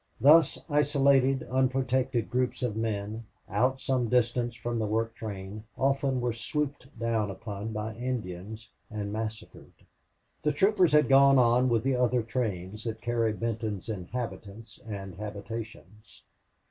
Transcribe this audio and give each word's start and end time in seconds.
Thus 0.19 0.57
isolated, 0.67 1.43
unprotected 1.43 2.31
groups 2.31 2.63
of 2.63 2.75
men, 2.75 3.25
out 3.47 3.79
some 3.79 4.09
distance 4.09 4.55
from 4.55 4.79
the 4.79 4.87
work 4.87 5.13
train, 5.13 5.63
often 5.77 6.19
were 6.19 6.33
swooped 6.33 6.87
down 6.97 7.29
upon 7.29 7.71
by 7.71 7.93
Indians 7.93 8.71
and 8.89 9.13
massacred. 9.13 9.71
The 10.41 10.53
troopers 10.53 10.93
had 10.93 11.07
gone 11.07 11.37
on 11.37 11.69
with 11.69 11.83
the 11.83 11.95
other 11.97 12.23
trains 12.23 12.83
that 12.85 12.99
carried 12.99 13.39
Benton's 13.39 13.89
inhabitants 13.89 14.79
and 14.87 15.13
habitations. 15.17 16.23